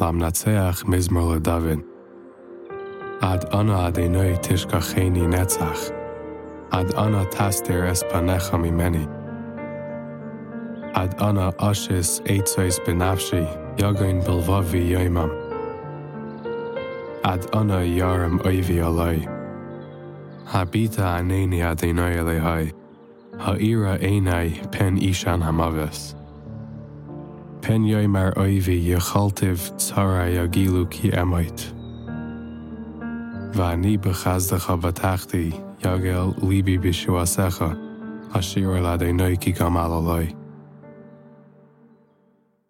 lam 0.00 0.18
na 0.18 0.30
tseach 0.30 0.84
mizmor 0.84 1.34
le 1.34 1.40
David. 1.40 1.82
Ad 3.20 3.44
anna 3.52 3.86
ad 3.86 3.98
é 3.98 4.08
nu 4.08 4.36
tuis 4.36 4.64
go 4.64 4.78
chéine 4.78 5.26
netzach, 5.26 5.90
ad 6.72 6.94
anna 6.94 7.24
tastir 7.26 7.84
es 7.90 8.02
panecha 8.04 8.60
mi 8.60 8.70
meni. 8.70 9.06
Ad 10.94 11.20
anna 11.20 11.52
asis 11.58 12.20
éitsois 12.26 12.78
benafsi, 12.86 13.44
jagain 13.76 14.22
bilvavi 14.24 14.90
yoimam. 14.90 15.30
Ad 17.24 17.46
anna 17.52 17.80
yaram 17.82 18.38
oivi 18.44 18.78
alai. 18.78 19.26
Ha 20.46 20.64
penjoi 27.68 28.06
mar 28.08 28.32
oivi 28.40 28.78
je 28.80 28.96
chaltiv 28.96 29.60
tsara 29.76 30.24
ya 30.32 30.46
gilu 30.46 30.86
ki 30.86 31.10
emoit. 31.12 31.74
Va 33.52 33.76
ni 33.76 33.98
bechazdecha 33.98 34.76
batachti, 34.80 35.52
yagel 35.84 36.32
libi 36.40 36.78
bishuasecha, 36.78 37.76
ashir 38.32 38.70
ola 38.72 38.96
de 38.96 39.12
noiki 39.12 39.52
gamal 39.52 39.92
aloi. 39.92 40.32